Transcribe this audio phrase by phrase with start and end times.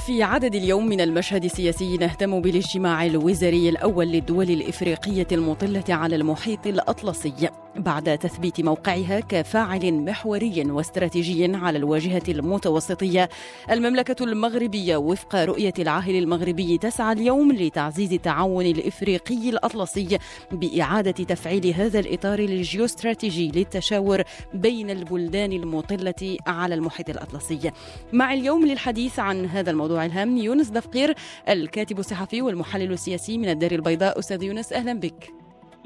[0.00, 6.66] في عدد اليوم من المشهد السياسي نهتم بالاجتماع الوزاري الأول للدول الإفريقية المطلة على المحيط
[6.66, 13.28] الأطلسي بعد تثبيت موقعها كفاعل محوري واستراتيجي على الواجهة المتوسطية.
[13.70, 20.18] المملكة المغربية وفق رؤية العاهل المغربي تسعى اليوم لتعزيز التعاون الإفريقي الأطلسي
[20.52, 24.22] بإعادة تفعيل هذا الإطار الجيوستراتيجي للتشاور
[24.54, 27.70] بين البلدان المطلة على المحيط الأطلسي.
[28.12, 31.14] مع اليوم للحديث عن هذا الموضوع الهام يونس دفقير
[31.48, 34.18] الكاتب الصحفي والمحلل السياسي من الدار البيضاء.
[34.18, 35.32] أستاذ يونس أهلا بك.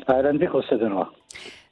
[0.08, 1.06] أهلا بك أستاذ نوى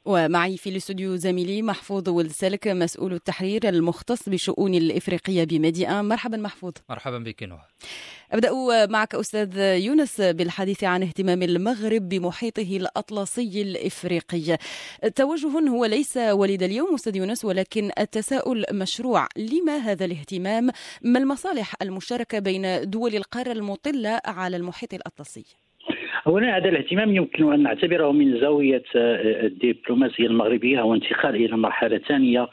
[0.05, 6.73] ومعي في الاستوديو زميلي محفوظ ولسلك مسؤول التحرير المختص بالشؤون الإفريقية بميديا مرحبا محفوظ.
[6.89, 7.67] مرحبا بك نوح
[8.31, 8.51] أبدأ
[8.85, 14.57] معك أستاذ يونس بالحديث عن اهتمام المغرب بمحيطه الأطلسي الإفريقي.
[15.15, 19.27] توجه هو ليس ولد اليوم أستاذ يونس ولكن التساؤل مشروع.
[19.37, 20.69] لما هذا الاهتمام؟
[21.01, 25.62] ما المصالح المشتركة بين دول القارة المطلة على المحيط الأطلسي؟
[26.27, 32.47] اولا هذا الاهتمام يمكن أن نعتبره من زاوية الدبلوماسية المغربية هو انتقال إلى مرحلة ثانية.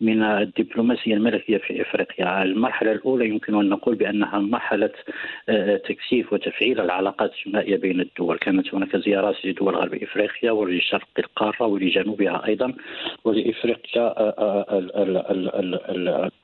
[0.00, 4.90] من الدبلوماسية الملكية في إفريقيا، المرحلة الأولى يمكن أن نقول بأنها مرحلة
[5.88, 12.46] تكثيف وتفعيل العلاقات الثنائيه بين الدول، كانت هناك زيارات لدول غرب إفريقيا ولشرق القارة ولجنوبها
[12.46, 12.72] أيضا
[13.24, 14.14] ولإفريقيا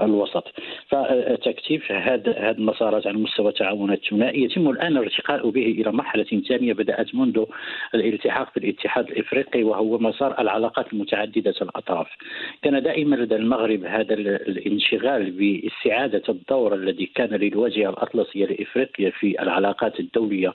[0.00, 0.52] الوسط.
[0.88, 7.14] فتكثيف هذه المسارات على مستوى التعاون الثنائي يتم الآن الارتقاء به إلى مرحلة ثانية بدأت
[7.14, 7.44] منذ
[7.94, 12.08] الالتحاق بالاتحاد الإفريقي وهو مسار العلاقات المتعددة الأطراف.
[12.62, 20.00] كان دائما لدى المغرب هذا الانشغال باستعادة الدور الذي كان للواجهه الاطلسيه لإفريقيا في العلاقات
[20.00, 20.52] الدولية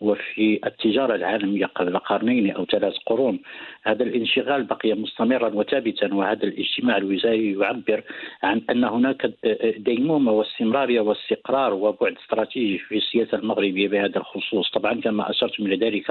[0.00, 3.40] وفي التجارة العالمية قبل قرنين أو ثلاث قرون.
[3.82, 8.02] هذا الانشغال بقي مستمرا وثابتا وهذا الاجتماع الوزاري يعبر
[8.42, 9.30] عن أن هناك
[9.76, 14.70] ديمومه واستمراريه واستقرار وبعد استراتيجي في السياسة المغربيه بهذا الخصوص.
[14.70, 16.10] طبعا كما أشرت من ذلك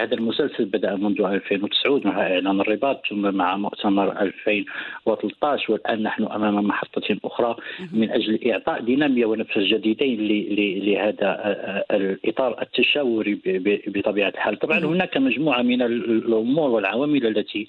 [0.00, 4.22] هذا المسلسل بدأ منذ 2009 مع إعلان الرباط ثم مع مؤتمر
[5.24, 7.56] 2013 والآن نحن أمام محطة أخرى
[7.92, 10.18] من أجل إعطاء دينامية ونفس جديدين
[10.84, 11.30] لهذا
[11.90, 13.38] الإطار التشاوري
[13.86, 14.58] بطبيعة الحال.
[14.58, 17.66] طبعا هناك مجموعة من الأمور والعوامل التي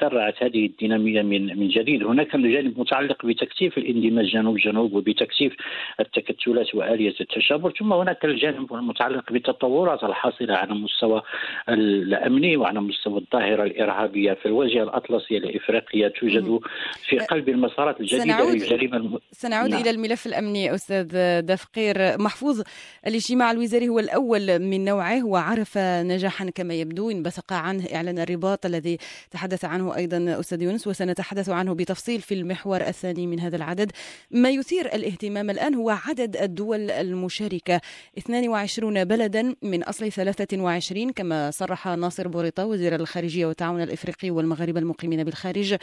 [0.00, 2.02] سرعت هذه الدينامية من من جديد.
[2.04, 5.56] هناك جانب متعلق بتكثيف الاندماج جنوب جنوب وبتكثيف
[6.00, 11.22] التكتلات وآلية التشابر ثم هناك الجانب المتعلق بالتطورات الحاصلة على المستوى
[11.68, 16.60] الأمني وعلى مستوى الظاهرة الإرهابية في الواجهه الاطلسيه لافريقيا توجد
[17.08, 19.18] في قلب المسارات الجديدة سنعود للجريمه الم...
[19.32, 19.80] سنعود نعم.
[19.80, 21.06] إلى الملف الأمني أستاذ
[21.40, 22.62] دفقير محفوظ.
[23.06, 28.98] الاجتماع الوزاري هو الأول من نوعه وعرف نجاحا كما يبدو انبثق عنه إعلان الرباط الذي
[29.30, 33.92] تحدث عنه أيضا أستاذ يونس وسنتحدث عنه بتفصيل في المحور الثاني من هذا العدد.
[34.30, 37.80] ما يثير الاهتمام الآن هو عدد الدول المشاركة.
[38.18, 45.24] 22 بلدا من أصل 23 كما صرح ناصر بوريطة وزير الخارجية والتعاون الإفريقي والمغاربة المقيمين
[45.24, 45.76] بالخارج.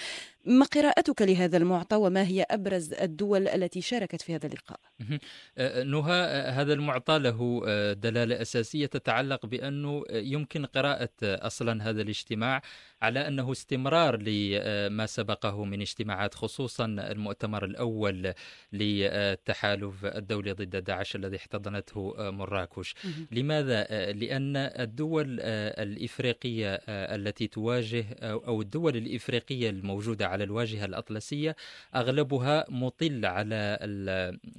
[0.47, 4.79] ما قراءتك لهذا المعطى وما هي أبرز الدول التي شاركت في هذا اللقاء؟
[5.83, 7.63] نهى هذا المعطى له
[7.93, 12.61] دلالة أساسية تتعلق بأنه يمكن قراءة أصلا هذا الاجتماع
[13.01, 18.33] على أنه استمرار لما سبقه من اجتماعات خصوصا المؤتمر الأول
[18.73, 22.95] للتحالف الدولي ضد داعش الذي احتضنته مراكش.
[23.31, 31.55] لماذا؟ لأن الدول الإفريقية التي تواجه أو الدول الإفريقية الموجودة على الواجهة الأطلسية
[31.95, 33.77] أغلبها مطل على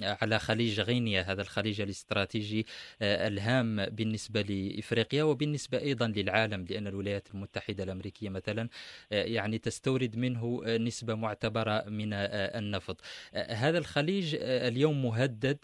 [0.00, 2.66] على خليج غينيا هذا الخليج الاستراتيجي
[3.02, 8.68] الهام بالنسبة لإفريقيا وبالنسبة أيضا للعالم لأن الولايات المتحدة الأمريكية مثلا
[9.10, 13.00] يعني تستورد منه نسبة معتبرة من النفط.
[13.34, 15.58] هذا الخليج اليوم مهدد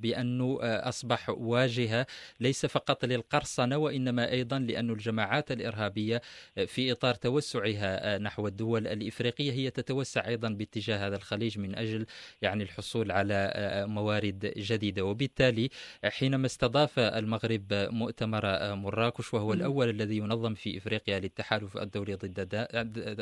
[0.00, 2.06] بأنه أصبح واجهة
[2.40, 6.22] ليس فقط للقرصنة وإنما أيضا لأن الجماعات الإرهابية
[6.66, 12.06] في إطار توسعها نحو الدول الإفريقية هي تتوسع أيضا باتجاه هذا الخليج من أجل
[12.42, 13.52] يعني الحصول على
[13.88, 15.04] موارد جديدة.
[15.04, 15.70] وبالتالي
[16.04, 22.68] حينما استضاف المغرب مؤتمر مراكش وهو الأول الذي ينظم في إفريقيا للتحالف الدولي ضد دا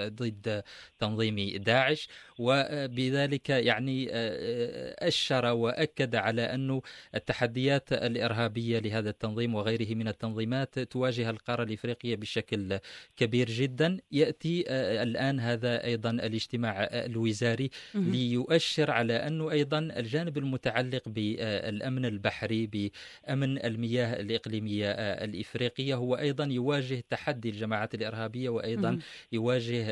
[0.08, 0.62] ضد
[0.98, 4.08] تنظيم داعش وبذلك يعني
[5.08, 6.82] أشر وأكد على أنه
[7.14, 12.78] التحديات الإرهابية لهذا التنظيم وغيره من التنظيمات تواجه القارة الإفريقية بشكل
[13.16, 13.98] كبير جدا.
[14.12, 14.64] يأتي
[15.02, 24.20] الآن هذا أيضا الاجتماع الوزاري ليؤشر على أنه أيضا الجانب المتعلق بالأمن البحري بأمن المياه
[24.20, 28.98] الإقليمية الإفريقية هو أيضا يواجه تحدي الجماعات الإرهابية وأيضا
[29.32, 29.84] يواجه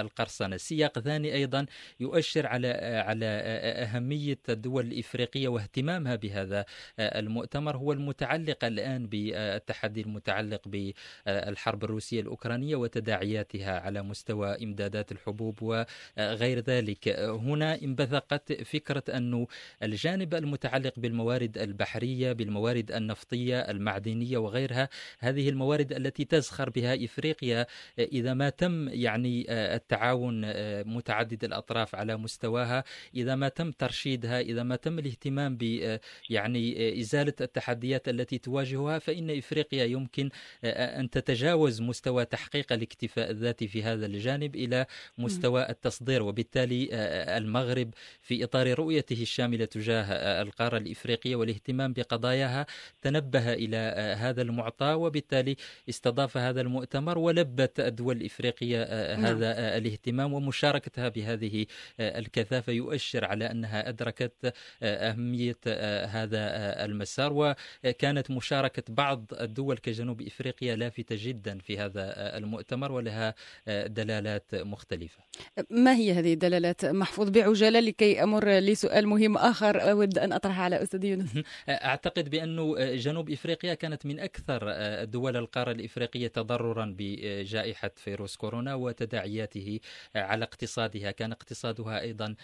[0.00, 0.56] القرصنة.
[0.56, 1.66] سياق ثاني أيضا
[2.00, 2.68] يؤشر على
[3.06, 6.64] على أهمية الدول الإفريقية واهتمامها بهذا
[6.98, 16.60] المؤتمر هو المتعلق الآن بالتحدي المتعلق بالحرب الروسية الأوكرانية وتداعياتها على مستوى إمدادات الحبوب وغير
[16.60, 17.08] ذلك.
[17.18, 19.46] هنا انبثقت فكرة أن
[19.82, 24.88] الجانب المتعلق بالموارد البحرية بالموارد النفطية المعدنية وغيرها
[25.18, 27.66] هذه الموارد التي تزخر بها إفريقيا
[27.98, 30.40] إذا ما تم يعني التعاون
[30.96, 32.84] متعدد الأطراف على مستواها
[33.14, 35.98] إذا ما تم ترشيدها إذا ما تم الاهتمام ب
[36.30, 40.30] يعني إزالة التحديات التي تواجهها فإن إفريقيا يمكن
[40.64, 44.56] أن تتجاوز مستوى تحقيق الاكتفاء الذاتي في هذا الجانب.
[44.64, 44.86] إلى
[45.18, 46.88] مستوى التصدير وبالتالي
[47.36, 50.04] المغرب في إطار رؤيته الشاملة تجاه
[50.42, 52.66] القارة الإفريقية والاهتمام بقضاياها
[53.02, 53.76] تنبه إلى
[54.18, 55.56] هذا المعطى وبالتالي
[55.88, 58.78] استضاف هذا المؤتمر ولبت الدول الإفريقية
[59.14, 59.26] نعم.
[59.26, 61.66] هذا الاهتمام ومشاركتها بهذه
[62.00, 65.56] الكثافة يؤشر على أنها أدركت أهمية
[66.06, 66.40] هذا
[66.84, 73.34] المسار وكانت مشاركة بعض الدول كجنوب إفريقيا لافتة جدا في هذا المؤتمر ولها
[73.66, 75.22] دلالات مختلفة؟
[75.70, 80.82] ما هي هذه الدلالات محفوظ بعجالة لكي أمر لسؤال مهم آخر؟ أود أن أطرحه على
[80.82, 81.30] أستاذ يونس.
[81.68, 84.74] أعتقد بأن جنوب إفريقيا كانت من أكثر
[85.04, 89.80] دول القارة الإفريقية تضررا بجائحة فيروس كورونا وتداعياته
[90.16, 91.10] على اقتصادها.
[91.10, 92.34] كان اقتصادها أيضا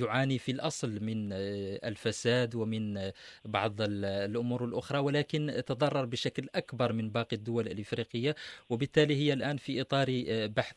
[0.00, 3.10] يعاني في الأصل من الفساد ومن
[3.44, 8.34] بعض الأمور الأخرى ولكن تضرر بشكل أكبر من باقي الدول الإفريقية
[8.70, 10.06] وبالتالي هي الآن في إطار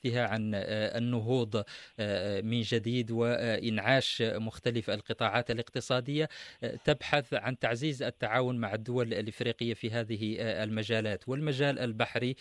[0.08, 0.52] بحثها عن
[0.98, 1.64] النهوض
[2.44, 6.30] من جديد وإنعاش مختلف القطاعات الاقتصادية.
[6.84, 12.36] تبحث عن تعزيز التعاون مع الدول الإفريقية في هذه المجالات والمجال البحري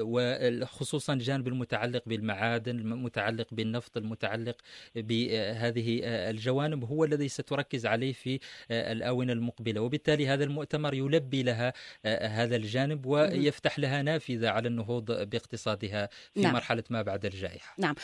[0.00, 4.56] وخصوصا الجانب المتعلق بالمعادن المتعلق بالنفط المتعلق
[4.94, 8.40] بهذه الجوانب هو الذي ستركز عليه في
[8.70, 9.80] الآونة المقبلة.
[9.80, 11.72] وبالتالي هذا المؤتمر يلبي لها
[12.06, 16.52] هذا الجانب ويفتح لها نافذة على النهوض باقتصادها في نعم.
[16.52, 17.74] مرحلة ما بعد الجائحة.
[17.78, 17.94] نعم.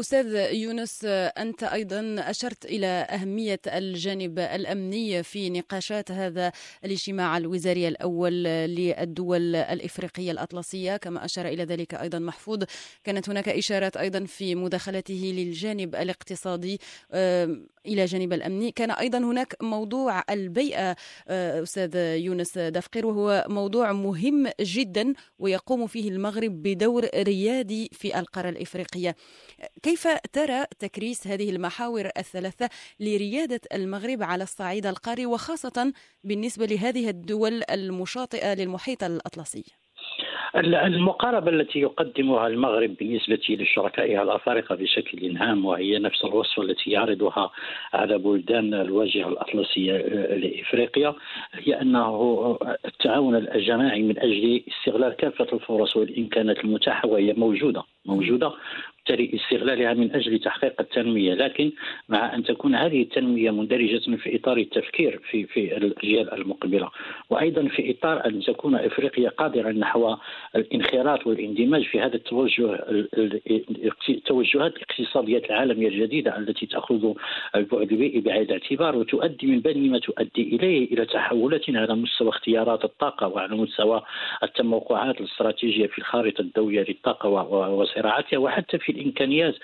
[0.00, 6.52] أستاذ يونس أنت أيضا أشرت إلى أهمية الجانب الأمني في نقاشات هذا
[6.84, 10.96] الاجتماع الوزاري الأول للدول الإفريقية الأطلسية.
[10.96, 12.62] كما أشار إلى ذلك أيضا محفوظ
[13.04, 16.80] كانت هناك إشارات أيضا في مداخلته للجانب الاقتصادي
[17.86, 18.72] إلى جانب الأمني.
[18.72, 20.96] كان أيضا هناك موضوع البيئة
[21.28, 29.16] أستاذ يونس دفقير وهو موضوع مهم جدا ويقوم فيه المغرب بدور ريادي في القارة الإفريقية.
[29.82, 32.68] كيف ترى تكريس هذه المحاور الثلاثة
[33.00, 35.92] لريادة المغرب على الصعيد القاري وخاصة
[36.24, 39.81] بالنسبة لهذه الدول المشاطئة للمحيط الأطلسي؟
[40.56, 47.50] المقاربة التي يقدمها المغرب بالنسبة لشركائها الأفارقة بشكل عام وهي نفس الوصفة التي يعرضها
[47.92, 49.92] على بلدان الواجهة الأطلسية
[50.36, 51.14] لإفريقيا
[51.54, 58.52] هي أنه التعاون الجماعي من أجل استغلال كافة الفرص والإمكانات المتاحة وهي موجودة موجودة.
[59.08, 61.72] بالتالي استغلالها من أجل تحقيق التنمية لكن
[62.08, 66.90] مع أن تكون هذه التنمية مندرجة في إطار التفكير في في الأجيال المقبلة
[67.30, 70.16] وأيضا في إطار أن تكون إفريقيا قادرة نحو
[70.56, 72.84] الانخراط والاندماج في هذا التوجه
[74.08, 77.14] التوجهات الاقتصاديه العالمية الجديدة التي تأخذ
[77.56, 82.84] البعد البيئي بعين الاعتبار وتؤدي من بين ما تؤدي إليه إلى تحولات على مستوى اختيارات
[82.84, 84.02] الطاقة وعلى مستوى
[84.42, 89.54] التموقعات الاستراتيجية في الخارطة الدولية للطاقة وصراعاتها وحتى في الإمكانيات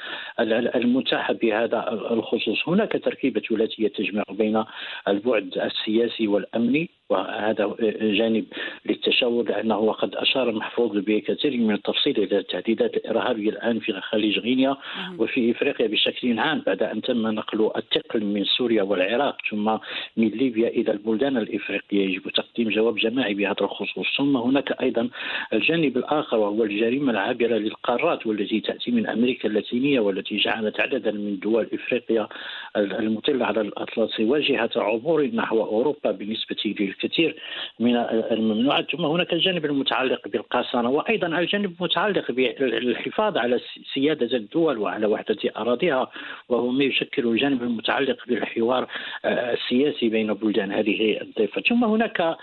[0.74, 2.68] المتاحة بهذا الخصوص.
[2.68, 4.64] هناك تركيبة ثلاثية تجمع بين
[5.08, 6.97] البعد السياسي والأمني.
[7.10, 8.44] وهذا جانب
[8.86, 14.76] للتشاور لأنه وقد أشار محفوظ بكثير من التفصيل إلى التهديدات الإرهابية الآن في خليج غينيا
[15.18, 19.76] وفي إفريقيا بشكل عام بعد أن تم نقل الثقل من سوريا والعراق ثم
[20.16, 22.04] من ليبيا إلى البلدان الإفريقية.
[22.08, 24.06] يجب تقديم جواب جماعي بهذا الخصوص.
[24.16, 25.08] ثم هناك أيضا
[25.52, 31.38] الجانب الآخر وهو الجريمة العابرة للقارات والتي تأتي من أمريكا اللاتينية والتي جعلت عددا من
[31.38, 32.28] دول إفريقيا
[32.76, 36.56] المطلة على الأطلس واجهة عبور نحو أوروبا بالنسبة
[37.04, 37.36] الكثير
[37.80, 38.90] من الممنوعات.
[38.90, 43.60] ثم هناك الجانب المتعلق بالقاصنه وأيضا الجانب المتعلق بالحفاظ على
[43.94, 46.10] سيادة الدول وعلى وحدة أراضيها
[46.48, 48.88] وهو ما يشكل الجانب المتعلق بالحوار
[49.24, 51.60] السياسي بين بلدان هذه الضفة.
[51.60, 52.36] ثم هناك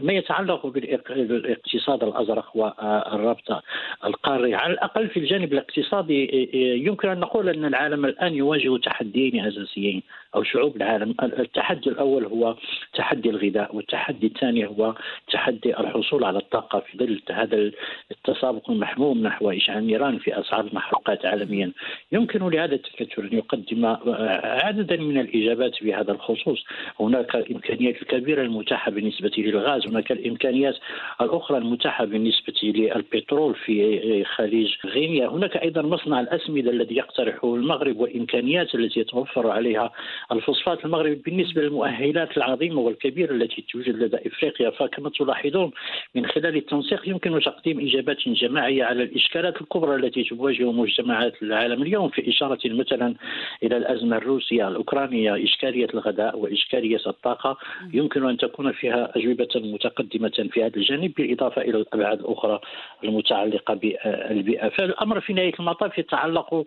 [0.00, 3.62] ما يتعلق بالاقتصاد الأزرق والرابطة
[4.04, 6.48] القاري على الأقل في الجانب الاقتصادي
[6.86, 10.02] يمكن أن نقول أن العالم الآن يواجه تحديين أساسيين
[10.34, 11.14] أو شعوب العالم.
[11.22, 12.56] التحدي الأول هو
[12.94, 14.94] تحدي الغذاء والتحدي الثاني هو
[15.32, 17.70] تحدي الحصول على الطاقة في ظل هذا
[18.10, 21.72] التسابق المحموم نحو اشعال النيران في أسعار المحروقات عالميا.
[22.12, 23.86] يمكن لهذا التكتل أن يقدم
[24.66, 26.64] عددا من الإجابات في هذا الخصوص.
[27.00, 29.86] هناك الإمكانيات الكبيرة المتاحة بالنسبة للغاز.
[29.86, 30.76] هناك الإمكانيات
[31.20, 35.28] الأخرى المتاحة بالنسبة للبترول في خليج غينيا.
[35.28, 39.92] هناك أيضا مصنع الأسمدة الذي يقترحه المغرب والإمكانيات التي يتوفر عليها
[40.32, 45.70] الفوسفات المغربي بالنسبة للمؤهلات العظيمة والكبيرة التي توجد لدى إفريقيا فكما تلاحظون
[46.14, 52.08] من خلال التنسيق يمكن تقديم إجابات جماعية على الإشكالات الكبرى التي تواجه مجتمعات العالم اليوم
[52.08, 53.14] في إشارة مثلا
[53.62, 57.58] إلى الأزمة الروسية الأوكرانية إشكالية الغذاء وإشكالية الطاقة.
[57.92, 62.60] يمكن أن تكون فيها أجوبة متقدمة في هذا الجانب بالإضافة إلى الأبعاد الأخرى
[63.04, 64.68] المتعلقة بالبيئة.
[64.68, 66.66] فالأمر في نهاية المطاف يتعلق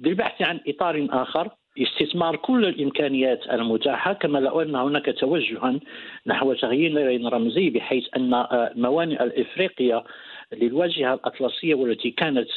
[0.00, 1.48] بالبحث عن إطار آخر.
[1.78, 5.80] استثمار كل الإمكانيات المتاحة كما لو أن هناك توجها
[6.26, 8.46] نحو تغيير رمزي بحيث أن
[8.76, 10.04] موانئ الإفريقية
[10.52, 12.48] للواجهه الأطلسية والتي كانت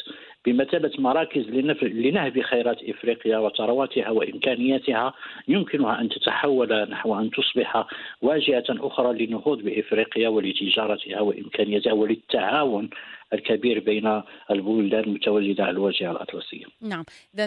[0.46, 1.42] بمثابة مراكز
[1.82, 5.14] لنهب خيرات إفريقيا وثرواتها وإمكانياتها
[5.48, 7.86] يمكنها أن تتحول نحو أن تصبح
[8.22, 12.90] واجهة أخرى للنهوض بإفريقيا ولتجارتها وإمكانياتها وللتعاون
[13.32, 16.64] الكبير بين البلدان المتواجده على الواجهه الاطلسيه.
[16.80, 17.46] نعم، اذا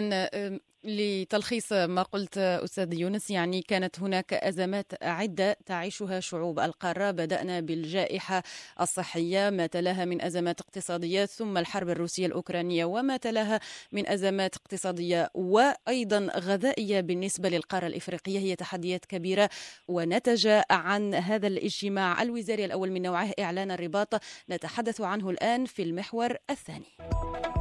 [0.84, 8.42] لتلخيص ما قلت أستاذ يونس يعني كانت هناك أزمات عدة تعيشها شعوب القارة بدأنا بالجائحة
[8.80, 13.60] الصحية ما تلاها من أزمات اقتصادية ثم الحرب الروسية الأوكرانية وما تلاها
[13.92, 19.50] من أزمات اقتصادية وأيضا غذائية بالنسبة للقارة الإفريقية هي تحديات كبيرة
[19.88, 26.36] ونتج عن هذا الاجتماع الوزاري الأول من نوعه إعلان الرباط نتحدث عنه الآن في المحور
[26.50, 27.57] الثاني.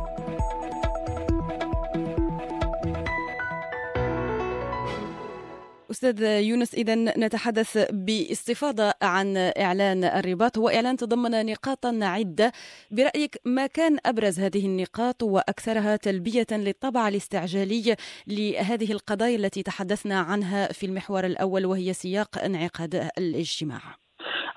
[5.91, 10.57] أستاذ يونس إذا نتحدث باستفاضة عن إعلان الرباط.
[10.57, 12.51] هو إعلان تضمن نقاطا عدة.
[12.91, 17.95] برأيك ما كان أبرز هذه النقاط وأكثرها تلبية للطبع الاستعجالي
[18.27, 24.06] لهذه القضايا التي تحدثنا عنها في المحور الأول وهي سياق انعقاد الاجتماع؟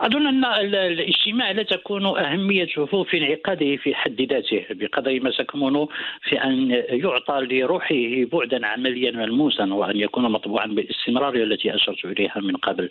[0.01, 5.87] أظن أن الاجتماع لا تكون اهميته في انعقاده في حد ذاته بقدر ما تكمن
[6.23, 12.57] في أن يعطى لروحه بعدا عمليا ملموسا وأن يكون مطبوعا بالاستمراريه التي أشرت إليها من
[12.57, 12.91] قبل.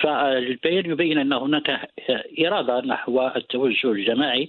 [0.00, 1.90] فالبيان يبين أن هناك
[2.46, 4.48] إرادة نحو التوجه الجماعي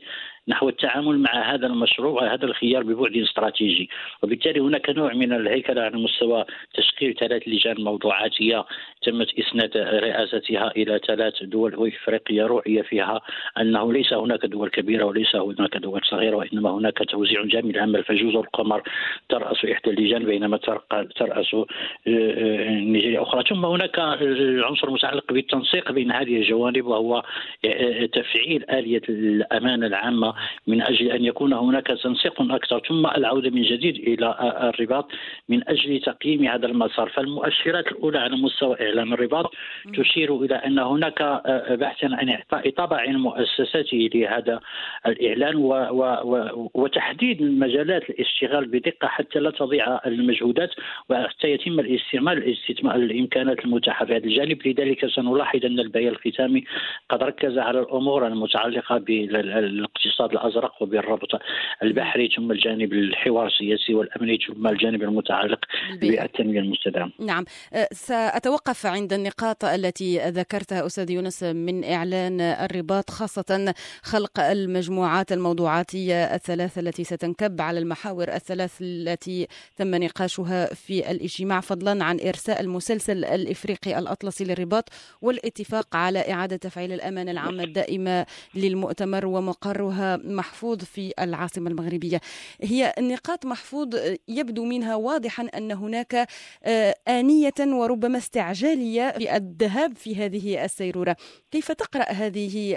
[0.50, 3.90] نحو التعامل مع هذا المشروع وهذا الخيار ببعد استراتيجي.
[4.24, 8.66] وبالتالي هناك نوع من الهيكلة على مستوى تشكيل ثلاث لجان موضوعاتية
[9.02, 13.22] تمت إسناد رئاستها إلى ثلاث دول افريقيه رؤية فيها
[13.58, 18.40] أنه ليس هناك دول كبيرة وليس هناك دول صغيرة وإنما هناك توزيع جامد العمل فجزر
[18.40, 18.82] القمر
[19.30, 21.66] ترأس إحدى اللجان بينما ترأس آه،
[22.08, 23.44] آه، نيجيريا أخرى.
[23.50, 27.24] ثم هناك العنصر المتعلق بالتنسيق بين هذه الجوانب وهو
[27.66, 33.62] آه، تفعيل آلية الامان العامة من أجل أن يكون هناك تنسيق أكثر ثم العودة من
[33.62, 35.12] جديد إلى الرباط
[35.50, 37.10] من أجل تقييم هذا المسار.
[37.10, 39.54] فالمؤشرات الأولى على مستوى إعلام الرباط
[39.94, 44.60] تشير إلى أن هناك بحثا عن إعطاء طابع مؤسساته لهذا
[45.08, 50.72] الإعلان و و وتحديد مجالات الاشتغال بدقة حتى لا تضيع المجهودات
[51.10, 56.64] وحتى يتم الاستعمال الاستثمار الإمكانات المتاحه في هذا الجانب لذلك سنلاحظ أن البيان الختامي
[57.10, 60.19] قد ركز على الأمور المتعلقة بالإقتصاد.
[60.20, 61.42] الاقتصاد الازرق وبالربط
[61.84, 65.60] البحري ثم الجانب الحوار السياسي والامني ثم الجانب المتعلق
[66.02, 67.12] بالتنمية المستدامة.
[67.20, 73.74] نعم أه، سأتوقف عند النقاط التي ذكرتها أستاذ يونس من إعلان الرباط خاصة
[74.04, 82.04] خلق المجموعات الموضوعاتية الثلاث التي ستنكب على المحاور الثلاث التي تم نقاشها في الاجتماع فضلا
[82.04, 84.90] عن إرساء المسلسل الإفريقي الأطلسي للرباط
[85.22, 92.22] والاتفاق على إعادة تفعيل الامانه العامة الدائمة للمؤتمر ومقرها محفوظ في العاصمة المغربية.
[92.62, 93.96] هي نقاط محفوظ
[94.28, 96.28] يبدو منها واضحا أن هناك
[96.64, 101.16] آه، آنية وربما استعجال استعجالية بالذهاب في هذه السيرورة.
[101.52, 102.76] كيف تقرأ هذه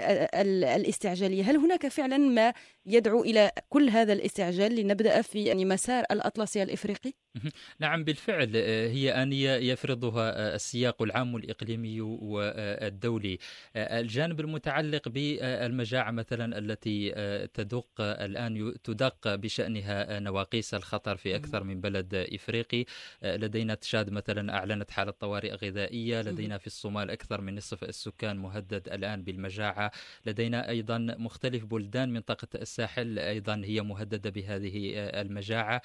[0.75, 2.53] الاستعجالية؟ هل هناك فعلا ما
[2.85, 7.13] يدعو إلى كل هذا الاستعجال لنبدأ في مسار الأطلسي الإفريقي؟
[7.79, 13.37] نعم بالفعل آه، هي آنية يفرضها آه، السياق العام الإقليمي والدولي
[13.75, 17.13] آه، الجانب المتعلق بالمجاعة مثلا التي
[17.53, 22.85] تدق الآن تدق بشأنها نواقيس الخطر في أكثر من بلد إفريقي.
[23.23, 28.89] لدينا تشاد مثلا أعلنت حالة طوارئ غذائية لدينا في الصومال أكثر من نصف السكان مهدد
[28.89, 29.91] الآن بالمجاعة.
[30.25, 35.81] لدينا أيضا مختلف بلدان منطقة الساحل أيضا هي مهددة بهذه المجاعة.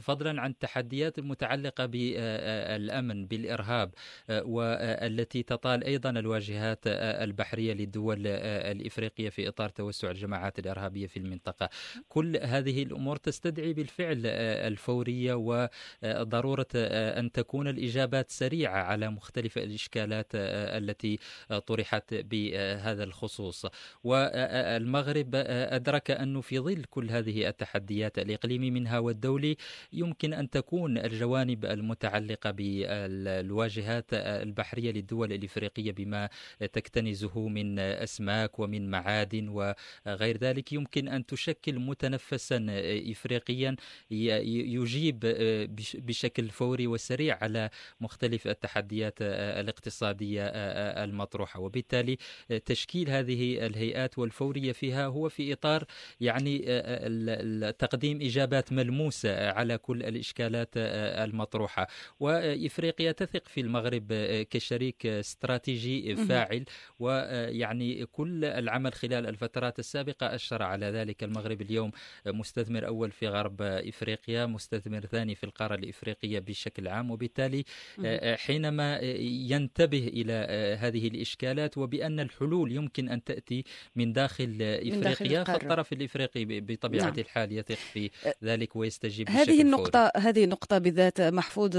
[0.00, 3.90] فضلا عن التحديات المتعلقة بالأمن بالإرهاب
[4.28, 11.70] والتي تطال أيضا الواجهات البحرية للدول الإفريقية في إطار توسع الجماعات الإرهابية في المنطقة.
[12.08, 21.18] كل هذه الأمور تستدعي بالفعل الفورية وضرورة أن تكون الإجابات سريعة على مختلف الإشكالات التي
[21.66, 23.66] طرحت بهذا الخصوص.
[24.04, 29.56] والمغرب أدرك أنه في ظل كل هذه التحديات الإقليمي منها والدولي
[29.92, 36.28] يمكن أن تكون الجوانب المتعلقة بالواجهات البحرية للدول الإفريقية بما
[36.72, 40.61] تكتنزه من أسماك ومن معادن وغير ذلك.
[40.72, 42.66] يمكن أن تشكل متنفسا
[43.10, 43.76] إفريقيا
[44.10, 45.18] يجيب
[45.94, 50.42] بشكل فوري وسريع على مختلف التحديات الاقتصادية
[51.04, 51.60] المطروحة.
[51.60, 52.18] وبالتالي
[52.64, 55.84] تشكيل هذه الهيئات والفورية فيها هو في إطار
[56.20, 56.58] يعني
[57.72, 61.88] تقديم إجابات ملموسة على كل الإشكالات المطروحة.
[62.20, 64.12] وإفريقيا تثق في المغرب
[64.50, 66.64] كشريك استراتيجي فاعل.
[66.98, 71.90] ويعني كل العمل خلال الفترات السابقة أشر على ذلك المغرب اليوم
[72.26, 77.64] مستثمر أول في غرب إفريقيا مستثمر ثاني في القارة الإفريقية بشكل عام وبالتالي
[78.36, 78.98] حينما
[79.50, 80.32] ينتبه إلى
[80.80, 83.64] هذه الإشكالات وبأن الحلول يمكن أن تأتي
[83.96, 87.18] من داخل إفريقيا فالطرف الإفريقي بطبيعة نعم.
[87.18, 88.10] الحال يثق في
[88.44, 90.26] ذلك ويستجيب هذه النقطة فوري.
[90.26, 91.76] هذه النقطة بالذات محفوظ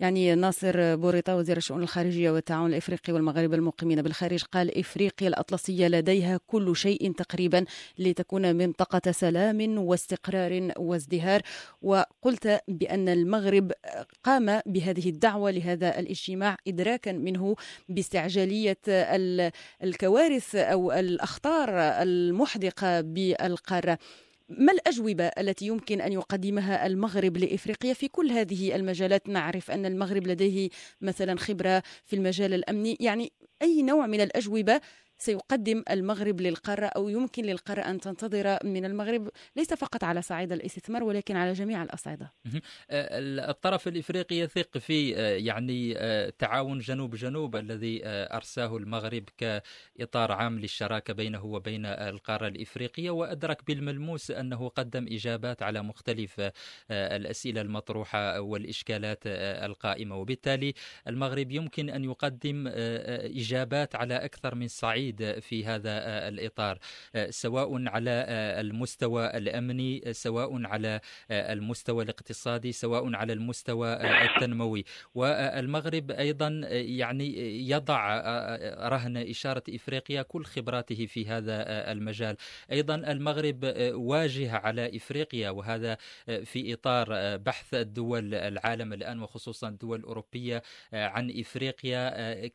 [0.00, 6.40] يعني ناصر بوريطا وزير الشؤون الخارجية والتعاون الإفريقي والمغاربة المقيمين بالخارج قال إفريقيا الأطلسية لديها
[6.46, 7.64] كل شيء تقريبا
[8.06, 11.42] لتكون منطقة سلام واستقرار وازدهار.
[11.82, 13.72] وقلت بأن المغرب
[14.24, 17.56] قام بهذه الدعوة لهذا الاجتماع إدراكا منه
[17.88, 18.78] باستعجالية
[19.82, 23.98] الكوارث أو الأخطار المحدقة بالقارة.
[24.48, 30.26] ما الأجوبة التي يمكن أن يقدمها المغرب لإفريقيا في كل هذه المجالات؟ نعرف أن المغرب
[30.26, 30.68] لديه
[31.00, 32.96] مثلا خبرة في المجال الأمني.
[33.00, 33.32] يعني
[33.62, 34.80] أي نوع من الأجوبة
[35.18, 39.28] سيقدم المغرب للقارة أو يمكن للقارة أن تنتظر من المغرب.
[39.56, 42.32] ليس فقط على صعيد الاستثمار ولكن على جميع الأصعدة.
[42.90, 45.10] الطرف الإفريقي يثق في
[45.46, 45.94] يعني
[46.30, 53.10] تعاون جنوب جنوب الذي أرساه المغرب كإطار عام للشراكة بينه وبين القارة الإفريقية.
[53.10, 56.50] وأدرك بالملموس أنه قدم إجابات على مختلف
[56.90, 60.16] الأسئلة المطروحة والإشكالات القائمة.
[60.16, 60.74] وبالتالي
[61.08, 66.78] المغرب يمكن أن يقدم إجابات على أكثر من صعيد بعيد في هذا آه، الإطار.
[67.14, 73.92] آه، سواء على آه، المستوى الأمني سواء على المستوى الاقتصادي سواء على المستوى
[74.24, 74.84] التنموي.
[75.14, 77.36] والمغرب أيضا يعني
[77.68, 78.20] يضع
[78.88, 82.36] رهن إشارة إفريقيا كل خبراته في هذا المجال.
[82.72, 83.58] أيضا المغرب
[83.94, 85.96] واجه على إفريقيا وهذا
[86.44, 92.46] في إطار بحث الدول العالم الآن وخصوصا الدول الأوروبية عن إفريقيا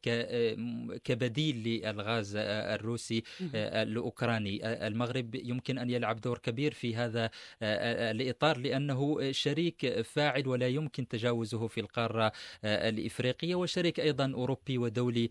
[1.03, 2.37] كبديل للغاز
[2.75, 3.23] الروسي
[3.55, 4.87] الأوكراني.
[4.87, 7.29] المغرب يمكن أن يلعب دور كبير في هذا
[7.61, 12.31] الإطار لأنه شريك فاعل ولا يمكن تجاوزه في القارة
[12.65, 15.29] الإفريقية وشريك أيضا أوروبي ودولي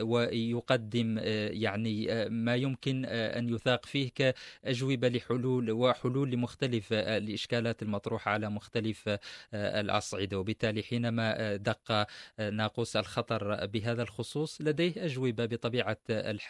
[0.00, 1.18] ويقدم
[1.52, 9.18] يعني ما يمكن أن يثاق فيه كأجوبة لحلول وحلول لمختلف الإشكالات المطروحة على مختلف
[9.54, 10.38] الأصعدة.
[10.38, 12.06] وبالتالي حينما دق
[12.38, 16.49] ناقوس الخطر بهذا الخصوص لديه أجوبة بطبيعة الحال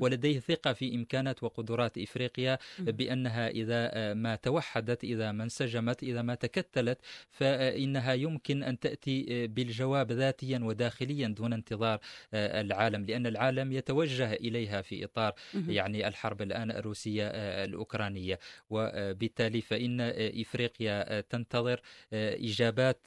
[0.00, 6.34] ولديه ثقة في إمكانات وقدرات إفريقيا بأنها إذا ما توحدت إذا ما انسجمت إذا ما
[6.34, 6.98] تكتلت.
[7.30, 12.00] فإنها يمكن أن تأتي بالجواب ذاتيا وداخليا دون انتظار
[12.34, 15.32] العالم لأن العالم يتوجه إليها في إطار
[15.68, 17.26] يعني الحرب الآن الروسية
[17.64, 18.38] الأوكرانية.
[18.70, 21.80] وبالتالي فإن إفريقيا تنتظر
[22.12, 23.06] إجابات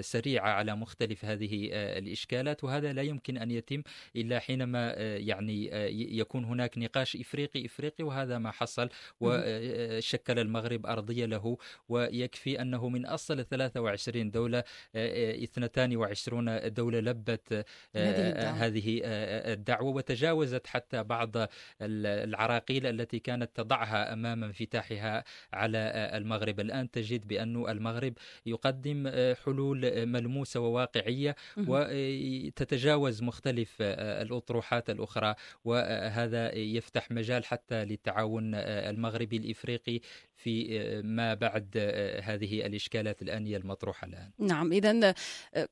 [0.00, 2.64] سريعة على مختلف هذه الإشكالات.
[2.64, 3.82] وهذا لا يمكن أن يتم
[4.16, 8.88] إلا حينما يعني يكون هناك نقاش إفريقي إفريقي وهذا ما حصل.
[9.20, 11.56] وشكل المغرب أرضية له
[11.88, 14.64] ويكفي أنه من أصل 23 دولة
[14.96, 17.66] 22 دولة لبت
[17.96, 19.90] هذه الدعوة.
[19.94, 21.36] وتجاوزت حتى بعض
[21.82, 25.78] العراقيل التي كانت تضعها أمام انفتاحها على
[26.14, 26.60] المغرب.
[26.60, 28.14] الآن تجد بأن المغرب
[28.46, 29.10] يقدم
[29.44, 35.34] حلول ملموسة وواقعية وتتجاوز مختلف الأطروحات الأخرى.
[35.72, 40.00] وهذا يفتح مجال حتى للتعاون المغربي الإفريقي
[40.36, 41.76] في ما بعد
[42.22, 44.30] هذه الإشكالات الآنية المطروحة الآن.
[44.38, 45.14] نعم إذا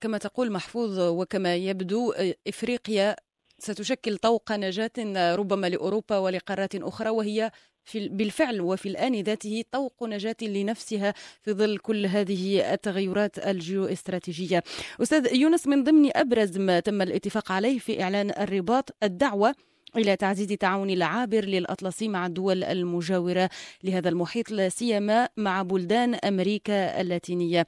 [0.01, 2.13] كما تقول محفوظ وكما يبدو
[2.49, 3.17] إفريقيا
[3.59, 7.51] ستشكل طوق نجاة ربما لأوروبا ولقارات أخرى وهي
[7.85, 14.63] في بالفعل وفي الآن ذاته طوق نجاة لنفسها في ظل كل هذه التغيرات الجيو استراتيجية
[15.03, 19.55] أستاذ يونس من ضمن أبرز ما تم الاتفاق عليه في إعلان الرباط الدعوة
[19.97, 23.51] إلى تعزيز تعاون العابر للأطلسي مع الدول المجاورة
[23.85, 27.67] لهذا المحيط لا سيما مع بلدان أمريكا اللاتينية.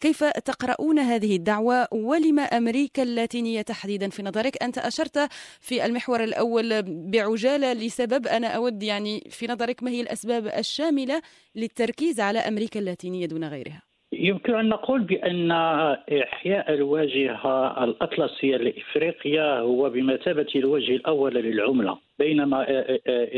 [0.00, 5.28] كيف تقرؤون هذه الدعوة؟ ولما أمريكا اللاتينية تحديدا في نظرك؟ أنت أشرت
[5.60, 8.26] في المحور الأول بعجالة لسبب.
[8.26, 11.22] أنا أود يعني في نظرك ما هي الأسباب الشاملة
[11.54, 15.50] للتركيز على أمريكا اللاتينية دون غيرها؟ يمكن أن نقول بأن
[16.22, 22.66] إحياء الواجهة الأطلسية لإفريقيا هو بمثابة الوجه الأول للعملة بينما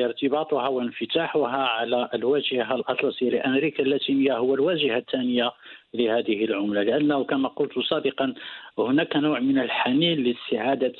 [0.04, 5.52] ارتباطها وانفتاحها على الواجهة الأطلسية لأمريكا اللاتينية هو الواجهة الثانية
[5.94, 6.82] لهذه العملة.
[6.82, 8.34] لأنه كما قلت سابقا
[8.78, 10.92] هناك نوع من الحنين لاستعادة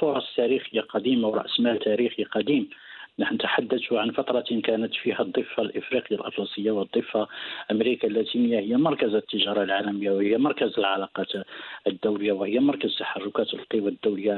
[0.00, 2.68] فرص تاريخية قديمة وراس مال تاريخي قديم.
[3.18, 7.28] نحن نتحدث عن فترة كانت فيها الضفة الإفريقية الأطلسية والضفة
[7.70, 11.26] أمريكا اللاتينية هي مركز التجارة العالمية وهي مركز العلاقات
[11.86, 14.32] الدولية وهي مركز تحركات القوى الدولية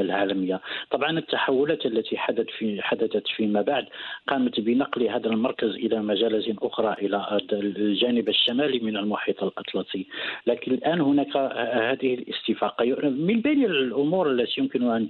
[0.00, 0.60] العالمية.
[0.90, 3.86] طبعا التحولات التي حدث في حدثت فيما بعد
[4.28, 10.06] قامت بنقل هذا المركز إلى مجالات أخرى إلى الجانب الشمالي من المحيط الأطلسي.
[10.46, 12.84] لكن الآن هناك هذه الاستفاقة.
[13.10, 15.08] من بين الأمور التي يمكن أن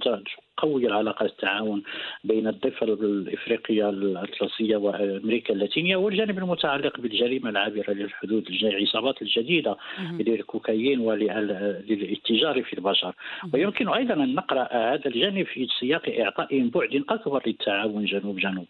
[0.57, 1.83] تقوي العلاقات التعاون
[2.23, 9.77] بين الضفة الإفريقية الأطلسية وأمريكا اللاتينية والجانب المتعلق بالجريمة العابرة للحدود العصابات الجديدة
[10.19, 13.15] للكوكايين وللاتجار في البشر.
[13.53, 18.67] ويمكن أيضا أن نقرأ هذا الجانب في سياق إعطاء بعد أكبر للتعاون جنوب جنوب.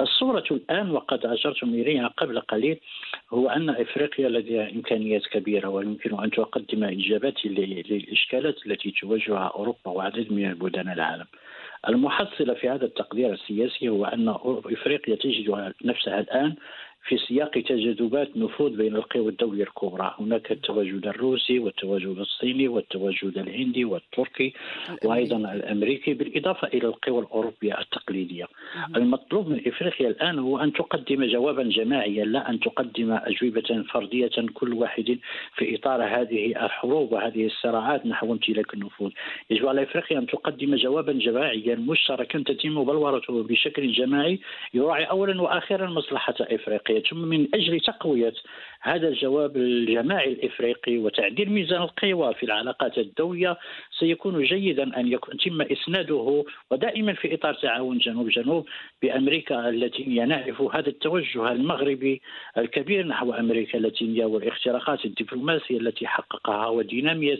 [0.00, 2.78] الصورة الآن وقد أشرتم إليها قبل قليل
[3.30, 10.32] هو أن إفريقيا لديها إمكانيات كبيرة ويمكن أن تقدم إجابات للإشكالات التي تواجهها أوروبا وعدد
[10.32, 11.26] من بلدان العالم.
[11.88, 14.28] المحصلة في هذا التقدير السياسي هو أن
[14.64, 16.54] إفريقيا تجد نفسها الآن
[17.04, 20.14] في سياق تجاذبات نفوذ بين القوى الدولية الكبرى.
[20.18, 24.52] هناك التواجد الروسي والتواجد الصيني والتواجد الهندي والتركي
[25.04, 28.46] وأيضا الأمريكي بالإضافة إلى القوى الأوروبية التقليدية.
[28.96, 34.72] المطلوب من إفريقيا الآن هو أن تقدم جوابا جماعيا لا أن تقدم أجوبة فردية كل
[34.72, 35.18] واحد
[35.56, 39.10] في إطار هذه الحروب وهذه الصراعات نحو امتلاك النفوذ.
[39.50, 44.38] يجب على إفريقيا أن تقدم جوابا جماعيا مشتركا تتم بلورته بشكل جماعي
[44.74, 46.87] يراعي أولا وآخرا مصلحة إفريقيا.
[47.10, 48.34] ثم من أجل تقوية
[48.80, 53.56] هذا الجواب الجماعي الإفريقي وتعديل ميزان القوى في العلاقات الدولية
[53.98, 58.66] سيكون جيدا أن يتم إسناده ودائما في إطار تعاون جنوب جنوب
[59.02, 62.22] بأمريكا اللاتينيه نعرف هذا التوجه المغربي
[62.58, 67.38] الكبير نحو أمريكا اللاتينية والاختراقات الدبلوماسية التي حققها ودينامية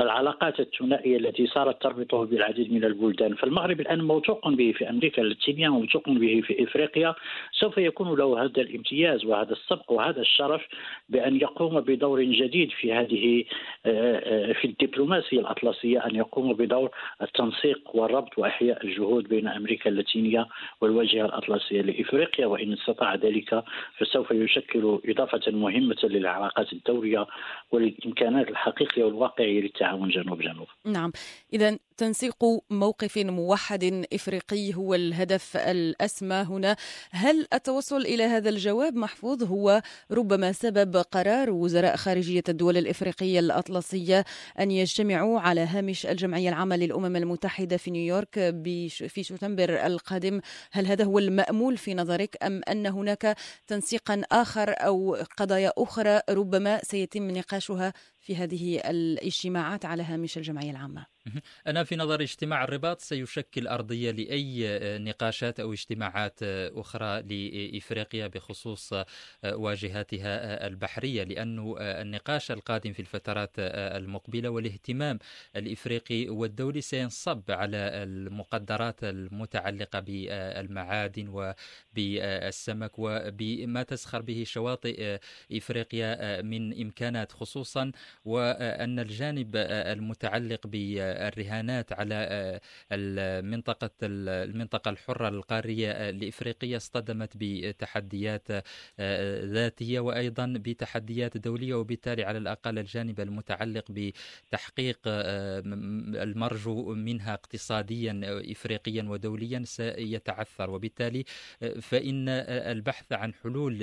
[0.00, 3.34] العلاقات الثنائية التي صارت تربطه بالعديد من البلدان.
[3.34, 7.14] فالمغرب الآن موثوق به في أمريكا اللاتينية موثوق به في إفريقيا.
[7.52, 10.62] سوف يكون له هذا الامتياز وهذا السبق وهذا الشرف
[11.08, 13.44] بأن يقوم بدور جديد في هذه
[13.86, 16.90] آه، آه، في الدبلوماسية الأطلسية أن يقوم بدور
[17.22, 20.46] التنسيق والربط وإحياء الجهود بين أمريكا اللاتينية
[20.80, 23.64] والواجهة الأطلسية لإفريقيا وإن استطاع ذلك
[23.98, 27.26] فسوف يشكل إضافة مهمة للعلاقات الدولية
[27.72, 30.66] وللإمكانات الحقيقية والواقعية للتعاون جنوب جنوب.
[30.84, 31.12] نعم.
[31.52, 36.76] إذا تنسيق موقف موحد إفريقي هو الهدف الأسمى هنا.
[37.10, 44.24] هل التوصل إلى هذا الجواب محفوظ؟ هو ربما سبب قرار وزراء خارجية الدول الإفريقية الأطلسية
[44.60, 48.34] أن يجتمعوا على هامش الجمعية العامة للأمم المتحدة في نيويورك
[49.08, 50.40] في سبتمبر القادم.
[50.72, 56.80] هل هذا هو المأمول في نظرك أم أن هناك تنسيقا آخر أو قضايا أخرى ربما
[56.84, 57.92] سيتم نقاشها
[58.28, 61.06] في هذه الاجتماعات على هامش الجمعية العامة.
[61.66, 68.94] أنا في نظري اجتماع الرباط سيشكل أرضية لأي نقاشات أو اجتماعات أخرى لإفريقيا بخصوص
[69.44, 75.18] واجهاتها البحرية لأن النقاش القادم في الفترات المقبلة والاهتمام
[75.56, 85.18] الإفريقي والدولي سينصب على المقدرات المتعلقة بالمعادن وبالسمك وبما تسخر به شواطئ
[85.52, 87.92] إفريقيا من إمكانات خصوصا
[88.24, 92.60] وأن الجانب المتعلق ب الرهانات على
[92.92, 98.48] المنطقة المنطقة الحرة القارية الإفريقية اصطدمت بتحديات
[99.44, 108.20] ذاتية وأيضا بتحديات دولية وبالتالي على الأقل الجانب المتعلق بتحقيق المرجو منها اقتصاديا
[108.52, 110.70] إفريقيا ودوليا سيتعثر.
[110.70, 111.24] وبالتالي
[111.82, 113.78] فإن البحث عن حلول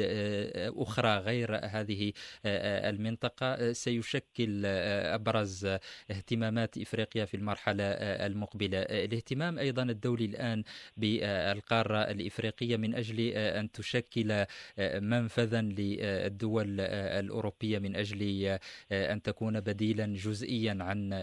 [0.77, 2.13] أخرى غير هذه
[2.45, 5.65] المنطقة سيشكل أبرز
[6.11, 8.77] اهتمامات إفريقيا في المرحلة آه، المقبلة.
[8.77, 10.63] آه، الاهتمام أيضا الدولي الآن
[10.97, 14.45] بالقارة الإفريقية من أجل آه، أن تشكل
[14.79, 18.59] منفذا للدول الأوروبية من أجل
[18.91, 21.13] أن تكون بديلا جزئيا عن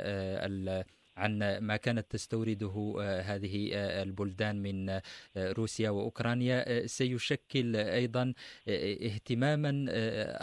[1.17, 5.03] عن ما كانت تستورده آه، هذه آه، البلدان من آه،
[5.37, 8.35] روسيا وأوكرانيا سيشكل أيضا
[8.69, 9.87] اهتماما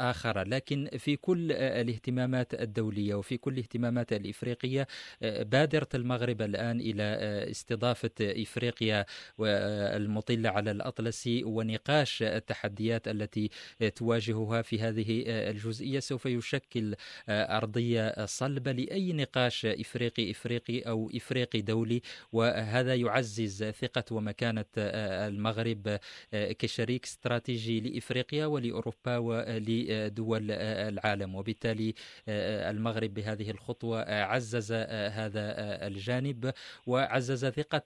[0.10, 0.47] آخر.
[0.47, 4.88] لكن في كل الاهتمامات الدولية وفي كل الاهتمامات الإفريقية
[5.21, 7.03] بادرة المغرب الآن إلى
[7.51, 9.05] استضافة إفريقيا
[9.39, 13.49] المطله على الاطلسي ونقاش التحديات التي
[13.95, 16.95] تواجهها في هذه الجزئية سوف يشكل
[17.29, 25.28] أرضية صلبة لأي نقاش إفريقي إفريقي افريقي أو افريقي دولي وهذا يعزز ثقة ومكانة آه،
[25.28, 26.00] المغرب
[26.34, 31.36] آه، كشريك استراتيجي لإفريقيا ولأوروبا ولدول آه، العالم.
[31.36, 31.93] وبالتالي
[32.28, 35.41] المغرب بهذه الخطوة عزز هذا
[35.88, 36.54] الجانب
[36.88, 37.84] وعزز ثقة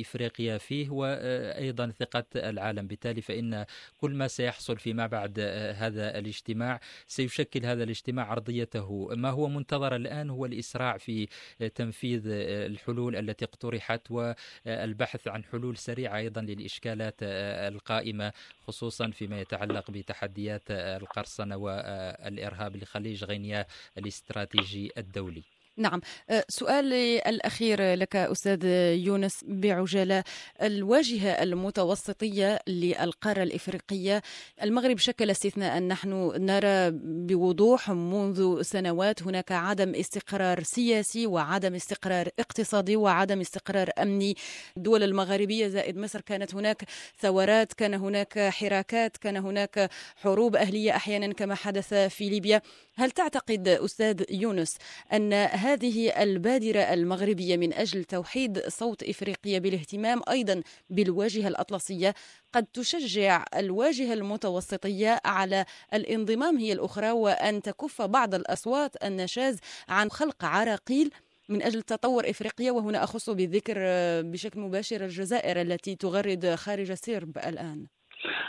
[0.00, 2.86] إفريقيا فيه وأيضا ثقة العالم.
[2.86, 3.64] بالتالي فإن
[3.98, 5.40] كل ما سيحصل فيما بعد
[5.76, 11.28] هذا الاجتماع سيشكل هذا الاجتماع ارضيته ما هو منتظر الآن هو الإسراع في
[11.74, 12.30] تنفيذ تنفيذ
[12.70, 18.32] الحلول التي اقترحت والبحث عن حلول سريعة أيضا للإشكالات القائمة
[18.66, 23.66] خصوصا فيما يتعلق بتحديات القرصنة والإرهاب لخليج غينيا
[23.98, 25.53] الاستراتيجي الدولي.
[25.76, 26.00] نعم.
[26.30, 28.64] أه، سؤالي الأخير لك أستاذ
[29.06, 30.24] يونس بعجالة
[30.62, 34.22] الواجهة المتوسطية للقارة الإفريقية
[34.62, 42.96] المغرب شكل استثناء نحن نرى بوضوح منذ سنوات هناك عدم استقرار سياسي وعدم استقرار اقتصادي
[42.96, 44.36] وعدم استقرار أمني.
[44.76, 46.84] الدول المغاربية زائد مصر كانت هناك
[47.20, 52.62] ثورات كان هناك حراكات كان هناك حروب أهلية أحيانا كما حدث في ليبيا.
[52.96, 54.76] هل تعتقد أستاذ يونس
[55.12, 55.32] أن
[55.64, 62.14] هذه البادرة المغربية من أجل توحيد صوت إفريقيا بالاهتمام أيضا بالواجهة الأطلسية.
[62.52, 70.44] قد تشجع الواجهة المتوسطية على الانضمام هي الأخرى وأن تكف بعض الأصوات النشاز عن خلق
[70.44, 71.10] عراقيل
[71.48, 73.74] من أجل تطور إفريقيا وهنا أخص بالذكر
[74.22, 77.86] بشكل مباشر الجزائر التي تغرد خارج سرب الآن.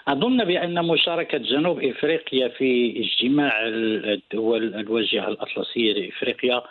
[0.08, 6.63] أظن بأن مشاركة جنوب إفريقيا في اجتماع الدول الواجهة الأطلسية لإفريقيا آه،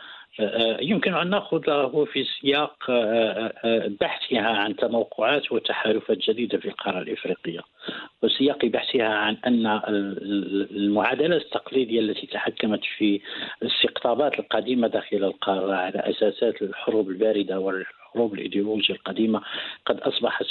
[0.81, 7.61] يمكن أن ناخذه في سياق آه، آه، بحثها عن تموقعات وتحالفات جديدة في القارة الإفريقية
[8.23, 9.66] وسياق بحثها عن أن
[10.77, 13.20] المعادلة التقليدية التي تحكمت في
[13.62, 17.61] الاستقطابات القديمة داخل القارة على أساسات الحروب الباردة
[18.14, 19.40] الحروب الايديولوجيه القديمة
[19.87, 20.46] قد اصبحت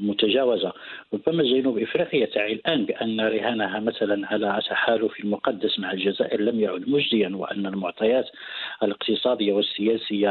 [0.00, 0.72] متجاوزة.
[1.14, 6.88] ربما جنوب إفريقيا تعي الآن بأن رهانها مثلا على تحالف المقدس مع الجزائر لم يعد
[6.88, 8.26] مجديا وأن المعطيات
[8.82, 10.30] الاقتصادية والسياسية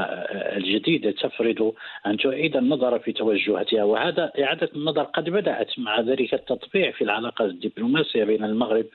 [0.58, 1.74] الجديدة تفرض
[2.06, 3.84] أن تعيد النظر في توجهاتها.
[3.84, 8.86] وهذا إعادة النظر قد بدأت مع ذلك التطبيع في العلاقات الدبلوماسية بين المغرب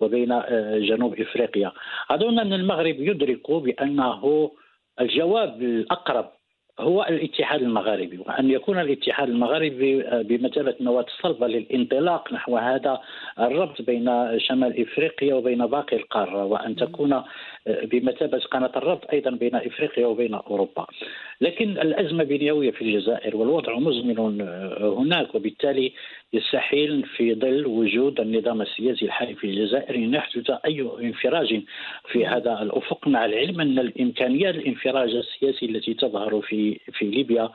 [0.00, 0.42] وبين
[0.88, 1.72] جنوب إفريقيا.
[2.10, 4.50] أظن أن المغرب يدرك بأنه
[5.00, 6.30] الجواب الأقرب
[6.80, 13.00] هو الاتحاد المغاربي وأن يكون الاتحاد المغاربي بمثابه نواه صلبه للانطلاق نحو هذا
[13.38, 17.22] الربط بين شمال إفريقيا وبين باقي القارة وأن تكون
[17.66, 20.86] بمثابه قناة الربط أيضا بين إفريقيا وبين أوروبا.
[21.40, 24.18] لكن الأزمة بنيويه في الجزائر والوضع مزمن
[24.80, 25.92] هناك وبالتالي
[26.32, 31.60] يستحيل في ظل وجود النظام السياسي الحالي في الجزائر أن يحدث أي انفراج
[32.12, 37.50] في هذا الأفق مع العلم أن الإمكانيات الانفراج السياسي التي تظهر في في ليبيا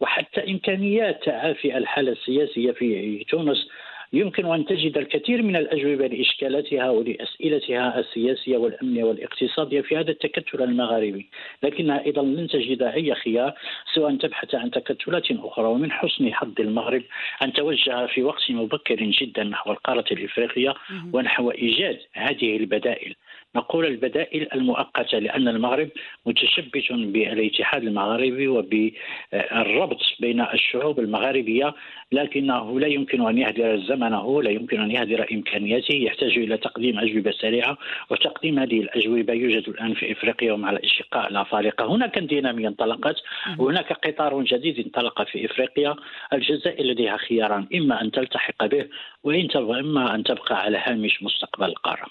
[0.00, 3.68] وحتى إمكانيات تعافي الحالة السياسية في تونس
[4.12, 11.26] يمكن أن تجد الكثير من الأجوبة لإشكالاتها ولأسئلتها السياسية والأمنية والاقتصادية في هذا التكتل المغاربي.
[11.62, 13.54] لكنها أيضا لن تجد أي خيار
[13.94, 17.02] سوى أن تبحث عن تكتلات أخرى ومن حسن حظ المغرب
[17.42, 20.74] أن توجه في وقت مبكر جدا نحو القارة الإفريقية
[21.12, 23.14] ونحو إيجاد هذه البدائل.
[23.56, 25.88] نقول البدائل المؤقتة لأن المغرب
[26.26, 31.74] متشبث بالاتحاد المغربي وبالربط بين الشعوب المغاربية
[32.12, 37.30] لكنه لا يمكن أن يهدر زمنه لا يمكن أن يهدر إمكانياته يحتاج إلى تقديم أجوبة
[37.30, 37.78] سريعة
[38.10, 43.16] وتقديم هذه الأجوبة يوجد الآن في إفريقيا ومع الأشقاء الأفارقة هناك دينامية انطلقت
[43.58, 45.96] وهناك قطار جديد انطلق في إفريقيا
[46.32, 48.86] الجزائر لديها خياران إما أن تلتحق به
[49.24, 52.06] وإن إما أن تبقى على هامش مستقبل القارة.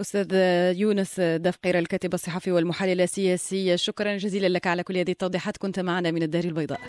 [0.00, 0.32] أستاذ
[0.82, 3.76] يونس دفقير الكاتب الصحفي والمحلل السياسي.
[3.76, 5.56] شكرا جزيلا لك على كل هذه التوضيحات.
[5.56, 6.80] كنت معنا من الدار البيضاء.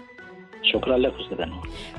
[0.74, 1.46] شكرا لك أستاذ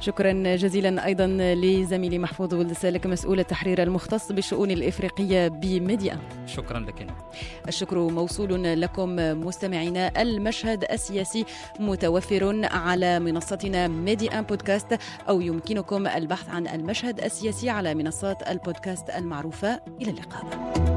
[0.00, 6.18] شكرا جزيلا أيضا لزميلي محفوظ ولد سالك مسؤول التحرير المختص بالشؤون الإفريقية بميديا.
[6.46, 7.07] شكرا لك.
[7.68, 10.22] الشكر موصول لكم مستمعينا.
[10.22, 11.44] المشهد السياسي
[11.80, 19.80] متوفر على منصتنا ميديا بودكاست أو يمكنكم البحث عن المشهد السياسي على منصات البودكاست المعروفة.
[20.02, 20.93] إلى اللقاء.